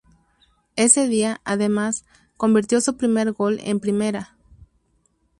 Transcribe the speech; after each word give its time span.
Ese 0.77 1.07
día, 1.07 1.41
además, 1.43 2.05
convirtió 2.35 2.81
su 2.81 2.97
primer 2.97 3.33
gol 3.33 3.59
en 3.63 3.79
Primera. 3.79 4.35